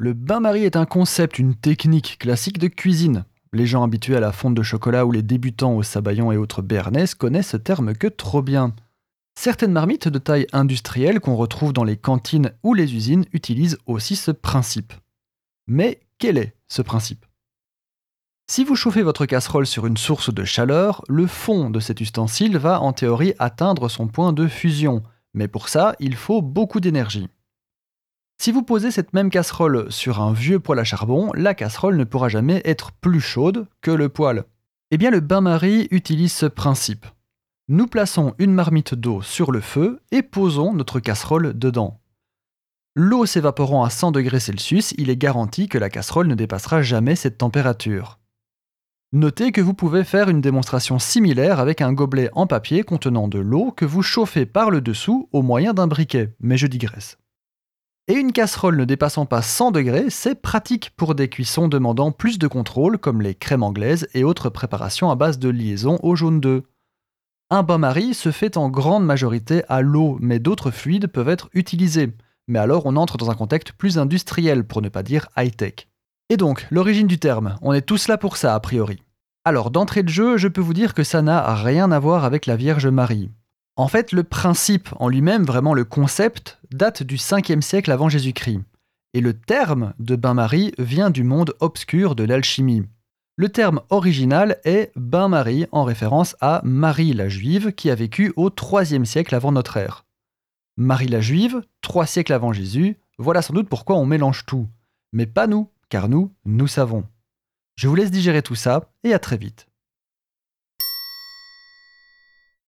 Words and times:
Le 0.00 0.12
bain-marie 0.12 0.62
est 0.62 0.76
un 0.76 0.86
concept, 0.86 1.40
une 1.40 1.56
technique 1.56 2.18
classique 2.20 2.58
de 2.58 2.68
cuisine. 2.68 3.24
Les 3.52 3.66
gens 3.66 3.82
habitués 3.82 4.14
à 4.14 4.20
la 4.20 4.30
fonte 4.30 4.54
de 4.54 4.62
chocolat 4.62 5.04
ou 5.04 5.10
les 5.10 5.24
débutants 5.24 5.74
au 5.74 5.82
sabayon 5.82 6.30
et 6.30 6.36
autres 6.36 6.62
béarnaises 6.62 7.16
connaissent 7.16 7.48
ce 7.48 7.56
terme 7.56 7.94
que 7.94 8.06
trop 8.06 8.40
bien. 8.40 8.76
Certaines 9.34 9.72
marmites 9.72 10.06
de 10.06 10.20
taille 10.20 10.46
industrielle 10.52 11.18
qu'on 11.18 11.34
retrouve 11.34 11.72
dans 11.72 11.82
les 11.82 11.96
cantines 11.96 12.52
ou 12.62 12.74
les 12.74 12.94
usines 12.94 13.24
utilisent 13.32 13.78
aussi 13.86 14.14
ce 14.14 14.30
principe. 14.30 14.92
Mais 15.66 15.98
quel 16.18 16.38
est 16.38 16.54
ce 16.68 16.82
principe? 16.82 17.26
Si 18.48 18.62
vous 18.62 18.76
chauffez 18.76 19.02
votre 19.02 19.26
casserole 19.26 19.66
sur 19.66 19.84
une 19.84 19.96
source 19.96 20.32
de 20.32 20.44
chaleur, 20.44 21.02
le 21.08 21.26
fond 21.26 21.70
de 21.70 21.80
cet 21.80 22.00
ustensile 22.00 22.56
va 22.56 22.80
en 22.82 22.92
théorie 22.92 23.34
atteindre 23.40 23.88
son 23.88 24.06
point 24.06 24.32
de 24.32 24.46
fusion, 24.46 25.02
mais 25.34 25.48
pour 25.48 25.68
ça, 25.68 25.96
il 25.98 26.14
faut 26.14 26.40
beaucoup 26.40 26.78
d'énergie. 26.78 27.28
Si 28.40 28.52
vous 28.52 28.62
posez 28.62 28.92
cette 28.92 29.14
même 29.14 29.30
casserole 29.30 29.90
sur 29.90 30.20
un 30.20 30.32
vieux 30.32 30.60
poêle 30.60 30.78
à 30.78 30.84
charbon, 30.84 31.32
la 31.34 31.54
casserole 31.54 31.96
ne 31.96 32.04
pourra 32.04 32.28
jamais 32.28 32.62
être 32.64 32.92
plus 32.92 33.20
chaude 33.20 33.66
que 33.80 33.90
le 33.90 34.08
poêle. 34.08 34.44
Eh 34.92 34.96
bien, 34.96 35.10
le 35.10 35.18
bain-marie 35.18 35.88
utilise 35.90 36.32
ce 36.32 36.46
principe. 36.46 37.04
Nous 37.66 37.88
plaçons 37.88 38.34
une 38.38 38.54
marmite 38.54 38.94
d'eau 38.94 39.22
sur 39.22 39.50
le 39.50 39.60
feu 39.60 40.00
et 40.12 40.22
posons 40.22 40.72
notre 40.72 41.00
casserole 41.00 41.58
dedans. 41.58 42.00
L'eau 42.94 43.26
s'évaporant 43.26 43.82
à 43.82 43.90
100 43.90 44.12
degrés 44.12 44.40
Celsius, 44.40 44.94
il 44.98 45.10
est 45.10 45.16
garanti 45.16 45.68
que 45.68 45.76
la 45.76 45.90
casserole 45.90 46.28
ne 46.28 46.34
dépassera 46.36 46.80
jamais 46.80 47.16
cette 47.16 47.38
température. 47.38 48.20
Notez 49.12 49.50
que 49.50 49.60
vous 49.60 49.74
pouvez 49.74 50.04
faire 50.04 50.28
une 50.28 50.40
démonstration 50.40 51.00
similaire 51.00 51.58
avec 51.58 51.80
un 51.80 51.92
gobelet 51.92 52.30
en 52.34 52.46
papier 52.46 52.84
contenant 52.84 53.26
de 53.26 53.38
l'eau 53.40 53.72
que 53.72 53.84
vous 53.84 54.02
chauffez 54.02 54.46
par 54.46 54.70
le 54.70 54.80
dessous 54.80 55.28
au 55.32 55.42
moyen 55.42 55.74
d'un 55.74 55.88
briquet, 55.88 56.34
mais 56.40 56.56
je 56.56 56.68
digresse. 56.68 57.18
Et 58.10 58.14
une 58.14 58.32
casserole 58.32 58.78
ne 58.78 58.86
dépassant 58.86 59.26
pas 59.26 59.42
100 59.42 59.70
degrés, 59.70 60.08
c'est 60.08 60.40
pratique 60.40 60.92
pour 60.96 61.14
des 61.14 61.28
cuissons 61.28 61.68
demandant 61.68 62.10
plus 62.10 62.38
de 62.38 62.46
contrôle 62.46 62.96
comme 62.96 63.20
les 63.20 63.34
crèmes 63.34 63.62
anglaises 63.62 64.08
et 64.14 64.24
autres 64.24 64.48
préparations 64.48 65.10
à 65.10 65.14
base 65.14 65.38
de 65.38 65.50
liaison 65.50 65.98
au 66.02 66.16
jaune 66.16 66.40
d'œuf. 66.40 66.62
Un 67.50 67.62
bain-marie 67.62 68.14
se 68.14 68.30
fait 68.30 68.56
en 68.56 68.70
grande 68.70 69.04
majorité 69.04 69.62
à 69.68 69.82
l'eau, 69.82 70.16
mais 70.22 70.38
d'autres 70.38 70.70
fluides 70.70 71.08
peuvent 71.08 71.28
être 71.28 71.50
utilisés. 71.52 72.14
Mais 72.46 72.58
alors 72.58 72.86
on 72.86 72.96
entre 72.96 73.18
dans 73.18 73.30
un 73.30 73.34
contexte 73.34 73.72
plus 73.72 73.98
industriel, 73.98 74.64
pour 74.64 74.80
ne 74.80 74.88
pas 74.88 75.02
dire 75.02 75.28
high-tech. 75.36 75.86
Et 76.30 76.38
donc, 76.38 76.66
l'origine 76.70 77.08
du 77.08 77.18
terme, 77.18 77.56
on 77.60 77.74
est 77.74 77.82
tous 77.82 78.08
là 78.08 78.16
pour 78.16 78.38
ça 78.38 78.54
a 78.54 78.60
priori. 78.60 79.02
Alors 79.44 79.70
d'entrée 79.70 80.02
de 80.02 80.08
jeu, 80.08 80.38
je 80.38 80.48
peux 80.48 80.62
vous 80.62 80.74
dire 80.74 80.94
que 80.94 81.04
ça 81.04 81.20
n'a 81.20 81.54
rien 81.54 81.92
à 81.92 81.98
voir 81.98 82.24
avec 82.24 82.46
la 82.46 82.56
Vierge 82.56 82.86
Marie. 82.86 83.30
En 83.78 83.86
fait, 83.86 84.10
le 84.10 84.24
principe 84.24 84.88
en 84.96 85.08
lui-même, 85.08 85.44
vraiment 85.44 85.72
le 85.72 85.84
concept, 85.84 86.58
date 86.72 87.04
du 87.04 87.14
5e 87.14 87.60
siècle 87.60 87.92
avant 87.92 88.08
Jésus-Christ. 88.08 88.58
Et 89.14 89.20
le 89.20 89.34
terme 89.34 89.94
de 90.00 90.16
bain-marie 90.16 90.72
vient 90.78 91.10
du 91.10 91.22
monde 91.22 91.54
obscur 91.60 92.16
de 92.16 92.24
l'alchimie. 92.24 92.82
Le 93.36 93.48
terme 93.50 93.80
original 93.90 94.58
est 94.64 94.90
bain-marie 94.96 95.66
en 95.70 95.84
référence 95.84 96.34
à 96.40 96.60
Marie 96.64 97.12
la 97.12 97.28
Juive 97.28 97.70
qui 97.70 97.88
a 97.88 97.94
vécu 97.94 98.32
au 98.34 98.50
3e 98.50 99.04
siècle 99.04 99.32
avant 99.36 99.52
notre 99.52 99.76
ère. 99.76 100.06
Marie 100.76 101.06
la 101.06 101.20
Juive, 101.20 101.62
3 101.82 102.04
siècles 102.04 102.32
avant 102.32 102.52
Jésus, 102.52 102.96
voilà 103.16 103.42
sans 103.42 103.54
doute 103.54 103.68
pourquoi 103.68 103.94
on 103.94 104.06
mélange 104.06 104.44
tout. 104.44 104.66
Mais 105.12 105.26
pas 105.26 105.46
nous, 105.46 105.70
car 105.88 106.08
nous, 106.08 106.32
nous 106.44 106.66
savons. 106.66 107.04
Je 107.76 107.86
vous 107.86 107.94
laisse 107.94 108.10
digérer 108.10 108.42
tout 108.42 108.56
ça 108.56 108.90
et 109.04 109.14
à 109.14 109.20
très 109.20 109.36
vite. 109.36 109.67